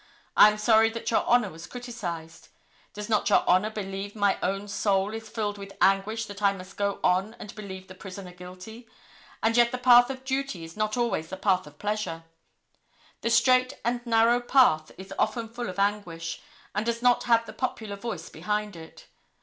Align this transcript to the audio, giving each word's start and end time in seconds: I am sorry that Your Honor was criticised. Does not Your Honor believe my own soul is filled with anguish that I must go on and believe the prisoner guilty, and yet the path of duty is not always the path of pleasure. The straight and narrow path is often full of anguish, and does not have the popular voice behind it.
I 0.35 0.49
am 0.49 0.57
sorry 0.57 0.89
that 0.89 1.11
Your 1.11 1.23
Honor 1.27 1.51
was 1.51 1.67
criticised. 1.67 2.47
Does 2.91 3.07
not 3.07 3.29
Your 3.29 3.47
Honor 3.47 3.69
believe 3.69 4.15
my 4.15 4.39
own 4.41 4.67
soul 4.67 5.13
is 5.13 5.29
filled 5.29 5.59
with 5.59 5.77
anguish 5.79 6.25
that 6.25 6.41
I 6.41 6.53
must 6.53 6.75
go 6.75 6.99
on 7.03 7.35
and 7.35 7.53
believe 7.53 7.87
the 7.87 7.93
prisoner 7.93 8.31
guilty, 8.31 8.87
and 9.43 9.55
yet 9.55 9.71
the 9.71 9.77
path 9.77 10.09
of 10.09 10.25
duty 10.25 10.63
is 10.63 10.75
not 10.75 10.97
always 10.97 11.29
the 11.29 11.37
path 11.37 11.67
of 11.67 11.77
pleasure. 11.77 12.23
The 13.21 13.29
straight 13.29 13.79
and 13.85 14.03
narrow 14.07 14.39
path 14.39 14.91
is 14.97 15.13
often 15.19 15.47
full 15.47 15.69
of 15.69 15.77
anguish, 15.77 16.41
and 16.73 16.83
does 16.83 17.03
not 17.03 17.25
have 17.25 17.45
the 17.45 17.53
popular 17.53 17.95
voice 17.95 18.27
behind 18.27 18.75
it. 18.75 19.05